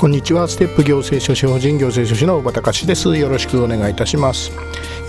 [0.00, 0.48] こんにちは。
[0.48, 3.14] ステップ行政書士法人行政書士の小畑隆です。
[3.18, 4.50] よろしくお願いいたします、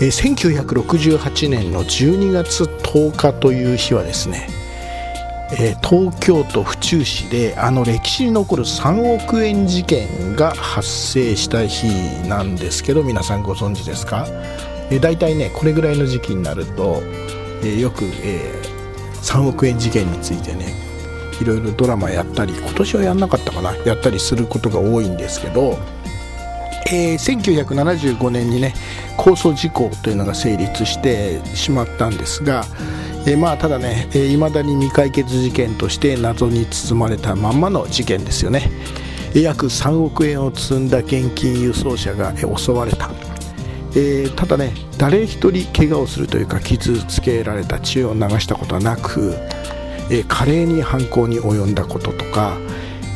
[0.02, 4.48] えー、1968年の12月10日という日はですね、
[5.58, 11.88] えー、東京都府中市であの歴史に残る3億円事件が発生した日
[12.28, 14.26] なんですけど皆さんご存知ですか、
[14.90, 17.00] えー、大体ねこれぐらいの時期になると、
[17.62, 20.91] えー、よく、えー、3億円事件についてね
[21.42, 23.76] いろいろドラマやったり今年はやんなかったかな。
[23.84, 25.78] やったりすることが多いんですけど、
[26.86, 28.74] えー、1975年にね
[29.16, 32.64] 控訴事項というのが成立してしまったんですが、
[33.26, 38.70] えー、まあただねいま、えー、だに未解決事件として謎に包まれたまんまの事件ですよね。
[39.34, 43.10] 約3億円を積んだ現金輸送車が襲われた。
[43.94, 49.34] えー、ただね誰一人怪我をするというか傷つけられた血を流したことはなく、
[50.12, 52.58] え華麗に犯行に及んだこととか、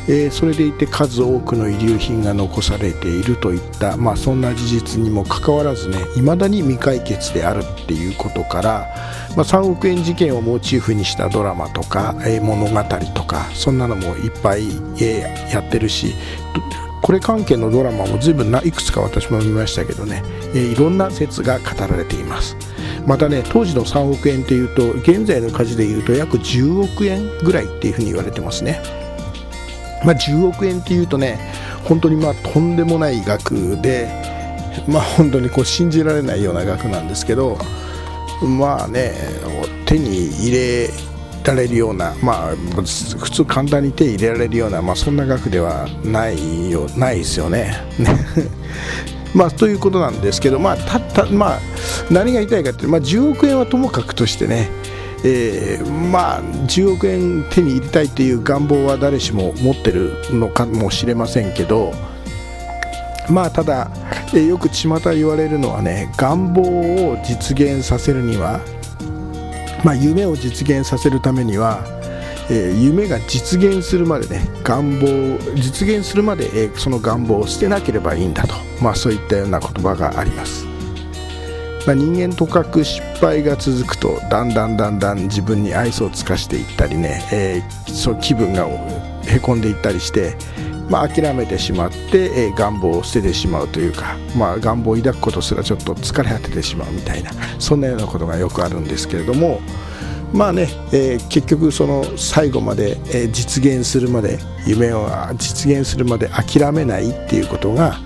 [0.08, 8.94] え、それでいて数多くの遺留品が残されているといった、まあ、そんな事実にもかかわらずね未だに未解決であるっていうことから、
[9.36, 14.68] まあ、3億円事件をモチーフにしたドラマとか、え、物語とかそんなのもいっぱい、
[15.00, 16.14] え、やってるし
[17.02, 20.22] これ関係のドラマも随分ないくつか私も見ましたけどね、
[20.54, 22.56] えいろんな説が語られています。
[23.06, 28.82] またね当時の3億円っていうと現在の価値でいうと約10億円ぐらいっていうふうに言われてますね。
[30.04, 31.38] まあ、10億円っていうとね
[31.84, 34.08] 本当にまあとんでもない額で
[34.86, 37.58] まあ本当にこう信じられないような額なんですけど
[38.42, 39.12] まあね
[39.86, 40.90] 手に入れ
[41.44, 47.72] られるようなまあ普通簡単に手入れられるようなまあそんな額ではないよないですよね。
[49.34, 51.60] まあ、ということなんですけど、まあ、たたまあ、
[52.10, 54.70] 何が言いたいかというと、まあ、10億円はともかくとしてね、
[55.24, 61.92] えー、まあ、10億円手に入れたいという願望は誰しも持ってるのかもしれませんけど、
[63.28, 63.90] まあ、ただ、
[64.34, 68.60] えー、よく巷言われるのはね願望を実現させるには、
[69.84, 71.95] まあ、夢を実現させるためには
[72.50, 80.64] えー、夢が実現するまでね願望実現するまで、えー、その願望を捨てなければいいんだと、まあ、そういったような言葉があります、
[81.86, 88.66] まあ、人間とかく失敗が続くとだんだんだんだん自分に愛想を尽かしていったりね、えー、そう気分が
[89.26, 90.36] へこんでいったりして
[90.88, 99.60] まあ、諦めてしまって、えー、願望を捨ててしまうというか、まあ、願望を抱くことすらちょっと疲れ果ててしまうみたいなそんなようなことがよくあるんですけれども、
[100.32, 107.98] まあね、えー、結局その最後まで、えー、実現するまで夢を実現するまで諦めないっていうことが、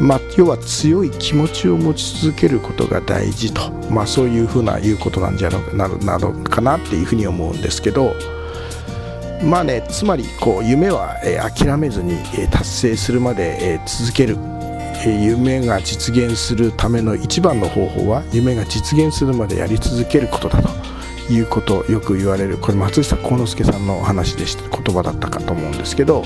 [0.00, 8.14] まあ、要は強い気持ちを持ち続けることが大事と、まあ、そういうふうな言うことなんじゃなのかなっていうふうに思うんですけど
[9.44, 14.36] まあねつまりこう夢は、えー、諦めずに、えー、達成するまで、えー、続ける
[15.06, 20.99] 夢が実現するための一番の方法は夢が実現するまでやり続けることだと。
[21.32, 26.24] いうことよく言われるこれ松下幸之助さんの話でした言葉だったかと思うんですけど、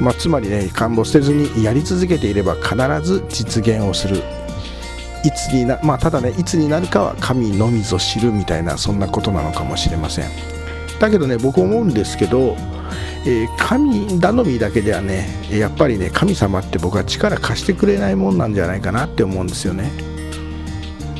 [0.00, 4.22] まあ、つまりね官房捨てずにやり続けていれば必ず実現をする。
[5.24, 10.24] いつになまあただねいつになるかは神のみぞ知るみたいなそんなことなのかもしれません。
[10.98, 12.56] だけどね僕思うんですけど、
[13.24, 19.92] えー、神頼みだけではねやっぱりね神様って僕は力貸してくれないもんなんじゃないかなって思うんですよね。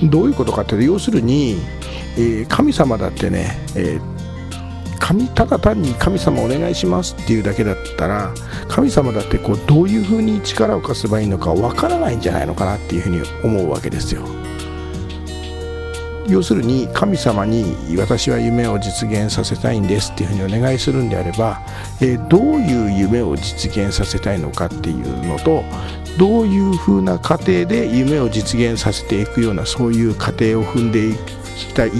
[0.02, 1.58] どういうことかって要するに
[2.16, 4.12] えー、神様だってね、えー
[5.02, 8.32] 神ただ単に神様お願いしますっていうだけだったら
[8.68, 14.22] 神様だってこうどういうふうに力を貸せばいいのかわからないんじゃないのかなっていうふうに思うわけですよ。
[16.28, 21.60] 要するに神様に私は夢を実現させたいんですっていうふうにお願いするんであれば、
[22.00, 25.64] えー、どういう夢を実現させたいのかっていうのと
[26.18, 31.93] どういうふうな過程で夢を実現させていくようなそういう過程を踏んでいくきたいい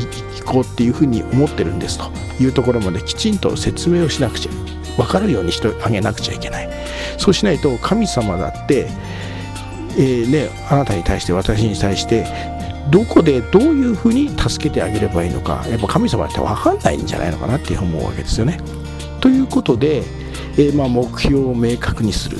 [0.44, 2.10] こうっていうふうに思ってるんですと
[2.43, 4.52] いうところまできちんと説明をしなくちゃ
[4.96, 6.69] 分かるようにしてあげなくちゃいけない
[7.19, 8.88] そうしないと神様だって、
[9.93, 12.26] えーね、あなたに対して私に対して
[12.90, 18.58] どこでどういうふうに助けてあげればいいのかやっぱ神様って分かんないんじゃないのかなって思うわけですよね。
[19.20, 22.38] ということで、えー、まあ、目標を明確にする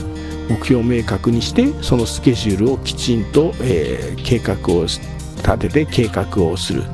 [0.50, 5.12] 目標を明確にしてそのスケジュールをきちんと、えー、計画をして
[5.43, 6.85] 立てて計画をする、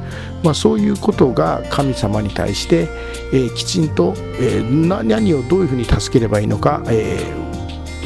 [0.43, 2.89] まあ、そういうことが神様に対して、
[3.33, 7.25] えー、きちんと、え何をどういうふうに助ければいいのか、え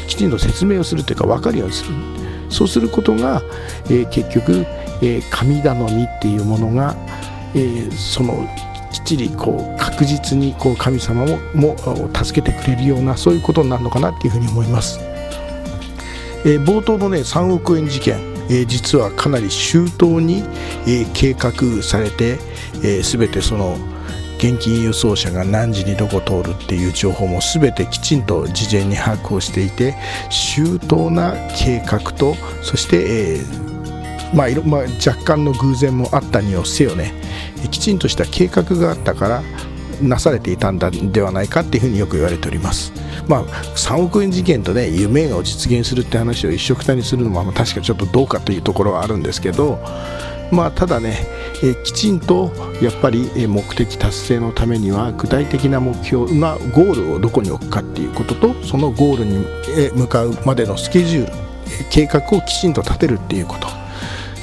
[0.07, 1.93] きちんと説明をするというか分かるようにする。
[2.49, 3.41] そうすることが、
[3.89, 4.65] え結局
[5.03, 6.95] えー、神頼みっていうものが、
[7.53, 8.47] えー、その
[8.93, 11.75] きっちりこう確実にこう神様もも
[12.13, 14.99] 助けてくれるようなそういうことになるのかなっていうふうに思います、
[16.45, 20.43] えー、冒頭のね3億円事件、えー、実はかなり周到に、
[20.87, 22.37] えー、計画されて、
[22.83, 23.77] えー、全てその
[24.37, 29.95] 現金輸送車が何時にどこ通るっていう情報も全てきちんと事前に把握をしていて
[30.29, 33.73] 周到な計画とそして、えー
[34.35, 37.13] まあまあ、若干の偶然もあったにせよね
[37.71, 39.43] きちんとした計画があったから
[40.01, 42.91] なされていたんではないかっていうふうによく言われております。
[43.27, 43.45] まあ、
[43.75, 49.79] 3億円事件とね夢を実現するって話を一緒くたにするのも確かちょっとどうかというところはあるんですけど、
[50.51, 51.25] まあ、ただね、
[51.63, 52.51] えきちんと
[52.81, 59.45] やっぱり目的達成のためには具体的な目標なゴールをどこに置くかっていうこととそのゴールに
[59.95, 61.33] 向かうまでのスケジュール
[61.89, 63.82] 計画をきちんと立てるっていうこと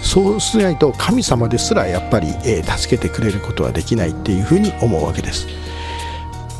[0.02, 5.47] そうしないと神様ですらやっぱり、えー、助けてくれることはできないっていうふうに思うわけです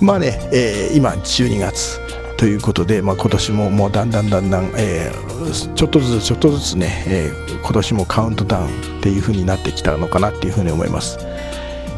[0.01, 1.99] まあね、えー、今12月
[2.37, 8.71] ということで、まあ、今年ももうだんだんだんだん、えー、ちょっとずつちょっとずつね、えー、今年もカウントダウンっ
[9.03, 11.19] ていうふうになってきたのかなっていうふうに思います。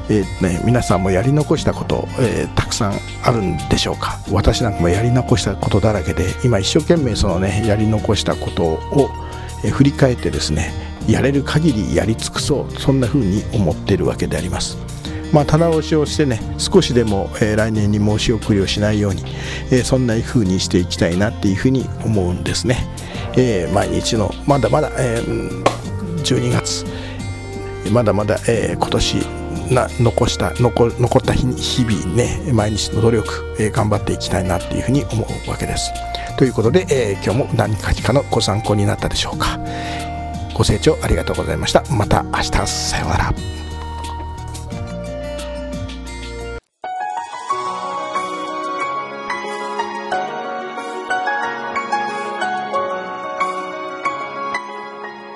[0.09, 4.19] えーね、皆さんもやり残したこと、えー、たくさんあるんでしょうか？
[4.33, 9.11] 私なんかもやり残したことだらけで今一生懸命そのねやり残したことを、
[9.65, 14.78] え、振り返ってですねやれる限りやり尽くそうそんな風に思っているわけであります。
[15.32, 19.22] まあ、棚押しをしてね少しでも、えー、来年に申し送りをしないように、
[19.70, 22.87] えー、そんな風にしていきたいなっていうふうに思うんですね、
[23.34, 25.22] えー、毎日のまだまだ、え
[26.22, 26.84] 12月
[27.90, 29.16] まだまだ、え今年
[29.70, 35.93] な残した残残った日日々ね毎日の努力、え頑張っていきたいなっていうふうに思うわけです。
[36.37, 39.58] ということで、え今日も何かしかのご参考になったでしょうか。
[40.54, 43.32] ご清聴ありがとうございましたまた明日さようなら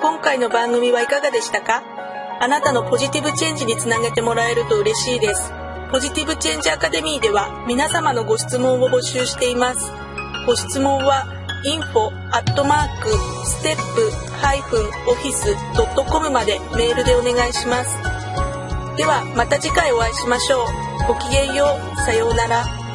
[0.01, 1.83] 今回の番組はいかがでしたか？
[2.39, 5.51] あなたのポジティブチェンジにつなげてもらえると嬉しいです。
[5.91, 9.91] ポジティブチェンジアカデミーでは皆様のご質問を募集しています。
[10.45, 11.25] ご質問は
[11.65, 12.11] info
[14.37, 17.97] アットマークステップハイフンオフィスドットコムまでメールでお願いします。
[18.97, 20.67] ではまた次回お会いしましょう。
[21.07, 21.95] ごきげんよう。
[22.01, 22.86] さようなら。